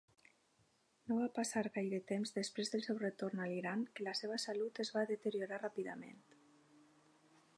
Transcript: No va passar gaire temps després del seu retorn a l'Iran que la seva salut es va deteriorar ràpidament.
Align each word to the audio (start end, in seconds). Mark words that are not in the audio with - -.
No 1.09 1.17
va 1.17 1.27
passar 1.35 1.61
gaire 1.75 1.99
temps 2.11 2.33
després 2.37 2.73
del 2.75 2.85
seu 2.87 3.01
retorn 3.03 3.43
a 3.45 3.47
l'Iran 3.51 3.85
que 3.99 4.09
la 4.09 4.17
seva 4.21 4.41
salut 4.47 4.83
es 4.85 4.93
va 4.97 5.07
deteriorar 5.15 5.63
ràpidament. 5.65 6.19